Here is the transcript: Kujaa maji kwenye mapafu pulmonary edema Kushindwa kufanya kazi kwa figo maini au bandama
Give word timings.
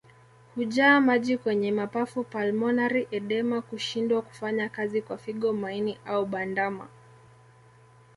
Kujaa 0.55 1.01
maji 1.01 1.37
kwenye 1.37 1.71
mapafu 1.71 2.23
pulmonary 2.23 3.07
edema 3.11 3.61
Kushindwa 3.61 4.21
kufanya 4.21 4.69
kazi 4.69 5.01
kwa 5.01 5.17
figo 5.17 5.53
maini 5.53 5.97
au 6.05 6.25
bandama 6.25 6.87